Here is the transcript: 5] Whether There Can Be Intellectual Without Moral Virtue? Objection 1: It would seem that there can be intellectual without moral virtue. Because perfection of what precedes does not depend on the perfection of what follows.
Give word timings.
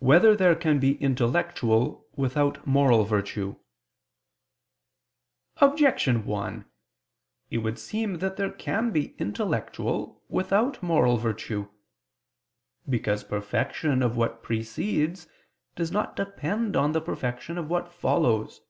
5] 0.00 0.02
Whether 0.08 0.34
There 0.34 0.56
Can 0.56 0.80
Be 0.80 0.96
Intellectual 0.96 2.08
Without 2.16 2.66
Moral 2.66 3.04
Virtue? 3.04 3.54
Objection 5.58 6.24
1: 6.24 6.64
It 7.48 7.58
would 7.58 7.78
seem 7.78 8.14
that 8.18 8.36
there 8.36 8.50
can 8.50 8.90
be 8.90 9.14
intellectual 9.20 10.20
without 10.28 10.82
moral 10.82 11.16
virtue. 11.16 11.68
Because 12.88 13.22
perfection 13.22 14.02
of 14.02 14.16
what 14.16 14.42
precedes 14.42 15.28
does 15.76 15.92
not 15.92 16.16
depend 16.16 16.74
on 16.74 16.90
the 16.90 17.00
perfection 17.00 17.56
of 17.56 17.70
what 17.70 17.92
follows. 17.92 18.62